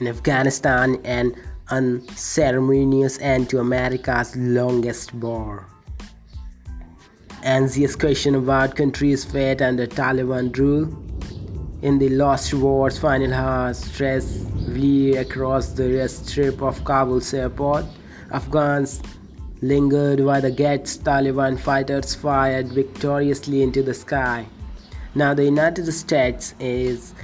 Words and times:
in 0.00 0.08
Afghanistan 0.08 0.98
an 1.04 1.34
unceremonious 1.68 3.18
end 3.20 3.48
to 3.50 3.58
America's 3.58 4.34
longest 4.36 5.14
war. 5.14 5.66
Anxious 7.42 7.96
question 7.96 8.34
about 8.34 8.76
country's 8.76 9.24
fate 9.24 9.62
under 9.62 9.86
Taliban 9.86 10.56
rule. 10.56 10.88
In 11.82 11.98
the 11.98 12.10
Lost 12.10 12.52
War's 12.52 12.98
final 12.98 13.32
hours, 13.32 13.78
stress 13.78 14.44
flew 14.66 15.16
across 15.16 15.68
the 15.68 16.06
strip 16.08 16.60
of 16.60 16.84
Kabul's 16.84 17.32
airport. 17.32 17.86
Afghans 18.30 19.00
lingered 19.62 20.20
while 20.20 20.40
the 20.40 20.50
gates 20.50 20.98
Taliban 20.98 21.58
fighters 21.58 22.14
fired 22.14 22.68
victoriously 22.68 23.62
into 23.62 23.82
the 23.82 23.94
sky. 23.94 24.46
Now 25.14 25.34
the 25.34 25.44
United 25.44 25.90
States 25.92 26.54
is 26.60 27.14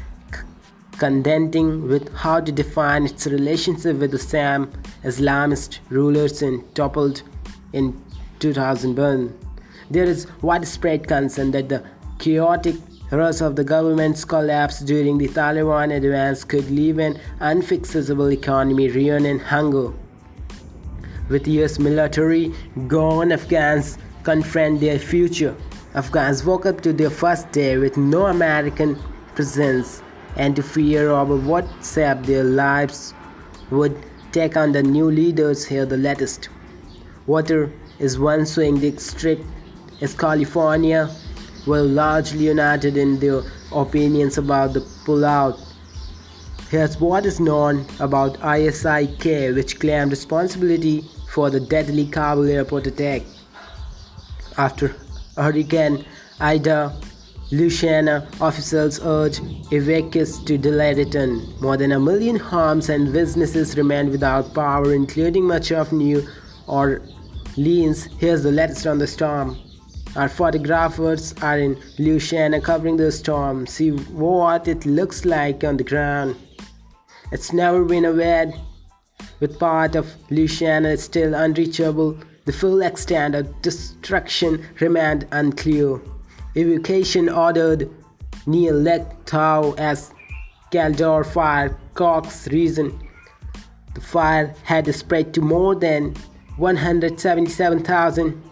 contending 0.99 1.89
with 1.89 2.13
how 2.15 2.41
to 2.41 2.53
define 2.53 3.05
its 3.07 3.27
relationship 3.27 3.97
with 3.97 4.11
the 4.11 4.19
same 4.19 4.67
Islamist 5.05 5.79
rulers 5.91 6.43
in 6.43 6.65
toppled 6.75 7.23
in 7.73 8.01
2001. 8.39 9.39
There 9.91 10.05
is 10.05 10.27
widespread 10.43 11.07
concern 11.07 11.51
that 11.53 11.69
the 11.69 11.85
chaotic 12.19 12.77
rush 13.11 13.41
of 13.41 13.55
the 13.57 13.65
government's 13.65 14.25
collapse 14.25 14.81
during 14.81 15.19
the 15.19 15.29
Taliban 15.29 15.95
advance 15.95 16.45
could 16.45 16.69
leave 16.71 16.99
an 16.99 17.21
unfixable 17.41 18.33
economy 18.33 18.89
ruin 18.89 19.27
and 19.27 19.41
hunger. 19.41 19.93
With 21.29 21.47
US 21.47 21.79
military 21.79 22.53
gone, 22.89 23.33
Afghans 23.33 23.99
confront 24.25 24.81
their 24.81 24.99
future. 24.99 25.55
Afghans 25.95 26.45
woke 26.45 26.67
up 26.67 26.81
to 26.83 26.93
their 26.93 27.11
first 27.11 27.51
day 27.53 27.79
with 27.79 27.97
no 27.97 28.27
American 28.27 28.99
presence 29.35 30.03
and 30.37 30.55
to 30.57 30.63
fear 30.63 31.11
over 31.11 31.37
what 31.37 31.67
shape 31.83 32.23
their 32.25 32.45
lives 32.45 33.15
would 33.71 33.97
take 34.33 34.57
on 34.57 34.73
the 34.73 34.83
new 34.83 35.11
leaders 35.11 35.65
here 35.65 35.87
the 35.87 35.97
latest. 35.97 36.49
Water 37.27 37.73
is 37.99 38.19
one 38.19 38.47
swing 38.47 38.79
district 38.79 39.45
as 40.01 40.15
California 40.15 41.11
were 41.67 41.83
largely 41.83 42.45
united 42.45 42.97
in 42.97 43.19
their 43.19 43.43
opinions 43.73 44.39
about 44.39 44.73
the 44.73 44.81
pullout. 45.05 45.59
Here's 46.71 47.01
what 47.01 47.27
is 47.27 47.41
known 47.41 47.87
about 48.01 48.43
ISIS-K, 48.43 49.53
which 49.53 49.79
claimed 49.81 50.11
responsibility 50.11 51.05
for 51.31 51.49
the 51.51 51.61
deadly 51.61 52.07
Kabul 52.07 52.49
airport 52.49 52.87
attack. 52.87 53.23
After 54.59 54.95
Hurricane 55.37 56.05
Ida, 56.41 56.95
Louisiana 57.53 58.27
officials 58.41 58.99
urge 59.05 59.39
evacuees 59.71 60.45
to 60.47 60.59
delay 60.59 60.95
return. 60.95 61.47
More 61.61 61.77
than 61.77 61.93
a 61.93 62.01
million 62.01 62.35
homes 62.35 62.89
and 62.89 63.13
businesses 63.13 63.77
remain 63.77 64.11
without 64.11 64.53
power, 64.53 64.93
including 64.93 65.45
much 65.45 65.71
of 65.71 65.93
New 65.93 66.27
Orleans. 66.67 68.09
Here's 68.19 68.43
the 68.43 68.51
latest 68.51 68.89
on 68.89 68.99
the 68.99 69.07
storm. 69.07 69.57
Our 70.17 70.29
photographers 70.29 71.35
are 71.41 71.61
in 71.61 71.81
Louisiana 72.01 72.61
covering 72.61 72.97
the 72.97 73.13
storm. 73.13 73.69
See 73.69 73.91
what 73.91 74.67
it 74.67 74.85
looks 74.85 75.25
like 75.25 75.63
on 75.63 75.77
the 75.77 75.85
ground. 75.85 76.35
It's 77.31 77.53
never 77.53 77.85
been 77.85 78.07
a 78.07 78.13
wet, 78.13 78.59
with 79.39 79.61
part 79.61 79.95
of 79.95 80.13
Louisiana 80.31 80.97
still 80.97 81.33
unreachable. 81.35 82.19
The 82.45 82.53
full 82.53 82.83
extent 82.83 83.37
of 83.37 83.63
destruction 83.63 84.67
remained 84.81 85.29
unclear 85.31 86.01
evacuation 86.57 87.29
ordered 87.29 87.91
near 88.47 88.73
Lake 88.73 89.07
Tahoe 89.27 89.75
as 89.75 90.13
Caldor 90.73 91.25
Fire 91.25 91.79
Cox 91.95 92.49
reason. 92.49 92.99
The 93.95 94.01
fire 94.01 94.55
had 94.65 94.93
spread 94.95 95.33
to 95.35 95.41
more 95.41 95.75
than 95.75 96.15
177,000 96.57 98.43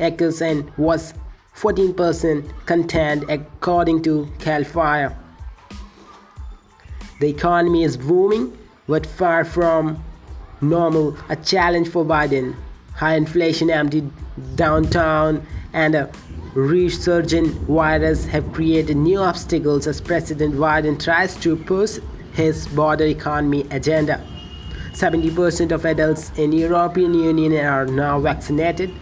acres 0.00 0.42
and 0.42 0.70
was 0.76 1.14
14% 1.56 2.66
contained 2.66 3.28
according 3.28 4.02
to 4.02 4.30
Cal 4.38 4.64
Fire. 4.64 5.16
The 7.20 7.28
economy 7.28 7.82
is 7.82 7.96
booming, 7.96 8.56
but 8.86 9.04
far 9.04 9.44
from 9.44 10.02
normal, 10.60 11.16
a 11.28 11.36
challenge 11.36 11.88
for 11.88 12.04
Biden. 12.04 12.54
High 12.94 13.16
inflation 13.16 13.70
emptied 13.70 14.10
downtown 14.54 15.44
and 15.72 15.94
a 15.94 16.10
resurgent 16.54 17.48
virus 17.68 18.24
have 18.26 18.52
created 18.52 18.96
new 18.96 19.18
obstacles 19.18 19.86
as 19.86 20.00
President 20.00 20.54
Biden 20.54 21.02
tries 21.02 21.36
to 21.36 21.56
push 21.56 21.98
his 22.32 22.66
border 22.68 23.04
economy 23.04 23.66
agenda. 23.70 24.24
70% 24.92 25.72
of 25.72 25.84
adults 25.84 26.30
in 26.38 26.50
the 26.50 26.58
European 26.58 27.14
Union 27.14 27.54
are 27.64 27.86
now 27.86 28.18
vaccinated. 28.18 28.92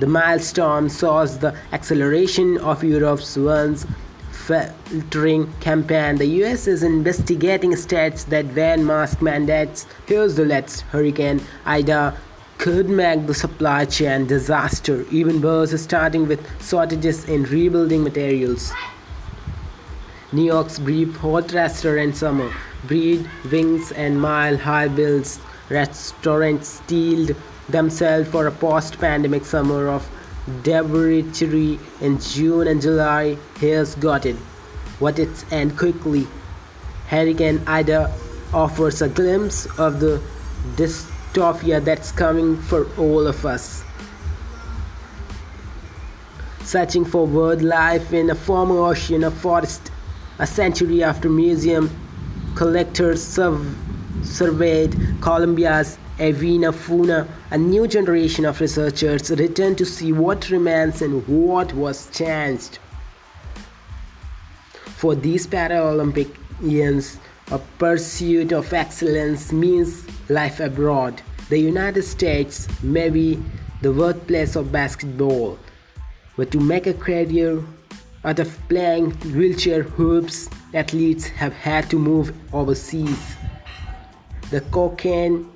The 0.00 0.06
milestone 0.06 0.88
shows 0.88 1.38
the 1.38 1.56
acceleration 1.72 2.58
of 2.58 2.82
Europe's 2.82 3.36
once 3.36 3.86
filtering 4.32 5.52
campaign. 5.60 6.16
The 6.16 6.26
US 6.44 6.66
is 6.66 6.82
investigating 6.82 7.74
states 7.76 8.24
that 8.24 8.54
ban 8.54 8.84
mask 8.84 9.22
mandates. 9.22 9.86
Here's 10.06 10.34
the 10.34 10.44
latest 10.44 10.82
Hurricane 10.82 11.40
Ida 11.64 12.16
could 12.58 12.88
make 12.88 13.26
the 13.26 13.34
supply 13.34 13.84
chain 13.84 14.26
disaster, 14.26 15.04
even 15.10 15.42
worse, 15.42 15.78
starting 15.80 16.26
with 16.26 16.40
shortages 16.62 17.28
in 17.28 17.44
rebuilding 17.44 18.02
materials. 18.02 18.72
New 20.32 20.44
York's 20.44 20.78
brief 20.78 21.14
hot 21.16 21.52
restaurant 21.52 22.16
summer 22.16 22.50
breed 22.86 23.28
wings 23.50 23.92
and 23.92 24.20
mile 24.20 24.56
high 24.56 24.88
bills. 24.88 25.38
Restaurants 25.70 26.68
steeled 26.68 27.34
themselves 27.68 28.28
for 28.28 28.46
a 28.46 28.50
post 28.50 28.98
pandemic 28.98 29.44
summer 29.44 29.88
of 29.88 30.08
debauchery 30.62 31.78
in 32.00 32.20
June 32.20 32.66
and 32.66 32.82
July. 32.82 33.38
Here's 33.58 33.94
got 33.94 34.26
it. 34.26 34.36
What 34.98 35.18
it's 35.18 35.50
end 35.50 35.78
quickly. 35.78 36.26
Hurricane 37.08 37.62
Ida 37.66 38.12
offers 38.52 39.00
a 39.02 39.08
glimpse 39.08 39.66
of 39.78 40.00
the 40.00 40.22
dis 40.76 41.10
dystopia 41.34 41.84
that's 41.84 42.12
coming 42.12 42.56
for 42.56 42.86
all 42.96 43.26
of 43.26 43.44
us. 43.44 43.84
Searching 46.60 47.04
for 47.04 47.26
wildlife 47.26 48.12
in 48.12 48.30
a 48.30 48.34
former 48.34 48.78
ocean 48.78 49.24
or 49.24 49.30
forest, 49.30 49.90
a 50.38 50.46
century 50.46 51.02
after 51.02 51.28
museum 51.28 51.90
collectors 52.54 53.22
surveyed 54.22 54.96
Colombia's 55.20 55.98
avian 56.18 56.72
fauna, 56.72 57.26
a 57.50 57.58
new 57.58 57.86
generation 57.86 58.44
of 58.44 58.60
researchers 58.60 59.30
returned 59.30 59.76
to 59.78 59.84
see 59.84 60.12
what 60.12 60.48
remains 60.50 61.02
and 61.02 61.26
what 61.26 61.72
was 61.74 62.08
changed. 62.10 62.78
For 64.96 65.14
these 65.14 65.46
Paralympians, 65.46 67.18
a 67.50 67.58
pursuit 67.78 68.52
of 68.52 68.72
excellence 68.72 69.52
means 69.52 70.06
life 70.28 70.60
abroad. 70.60 71.20
The 71.48 71.58
United 71.58 72.02
States 72.02 72.68
may 72.82 73.10
be 73.10 73.42
the 73.82 73.92
birthplace 73.92 74.56
of 74.56 74.72
basketball, 74.72 75.58
but 76.36 76.50
to 76.52 76.60
make 76.60 76.86
a 76.86 76.94
career 76.94 77.62
out 78.24 78.38
of 78.38 78.58
playing 78.68 79.10
wheelchair 79.34 79.82
hoops, 79.82 80.48
athletes 80.72 81.26
have 81.26 81.52
had 81.52 81.90
to 81.90 81.98
move 81.98 82.32
overseas. 82.54 83.36
The 84.50 84.62
cocaine 84.62 85.50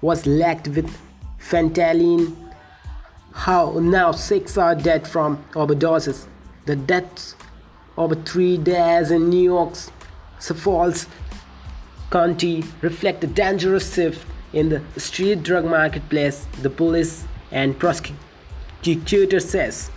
was 0.00 0.26
lacked 0.26 0.68
with 0.68 0.90
fentanyl. 1.38 2.34
How 3.32 3.78
now 3.78 4.12
six 4.12 4.56
are 4.56 4.74
dead 4.74 5.06
from 5.06 5.44
overdoses. 5.52 6.26
The 6.64 6.76
deaths 6.76 7.34
over 7.96 8.14
three 8.14 8.56
days 8.56 9.10
in 9.10 9.28
New 9.28 9.42
York's 9.42 9.90
Suffolk 10.38 10.94
County 12.10 12.64
reflect 12.80 13.22
a 13.24 13.26
dangerous 13.26 13.94
shift 13.94 14.26
in 14.52 14.70
the 14.70 14.82
street 14.96 15.42
drug 15.42 15.66
marketplace, 15.66 16.46
the 16.62 16.70
police 16.70 17.26
and 17.50 17.78
prosecutor 17.78 19.40
says. 19.40 19.90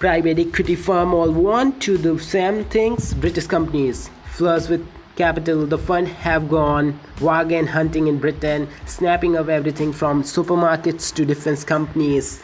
Private 0.00 0.38
equity 0.38 0.74
firm 0.74 1.14
all 1.14 1.30
want 1.30 1.80
to 1.82 1.98
do 1.98 2.18
same 2.18 2.64
things 2.64 3.14
British 3.14 3.46
companies. 3.46 4.10
Flush 4.32 4.68
with 4.68 4.86
capital, 5.16 5.66
the 5.66 5.78
fund 5.78 6.08
have 6.08 6.48
gone 6.48 6.98
bargain 7.20 7.66
hunting 7.66 8.06
in 8.06 8.18
Britain, 8.18 8.68
snapping 8.86 9.36
up 9.36 9.48
everything 9.48 9.92
from 9.92 10.22
supermarkets 10.22 11.12
to 11.14 11.24
defense 11.24 11.64
companies. 11.64 12.42